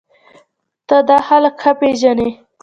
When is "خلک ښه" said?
1.27-1.71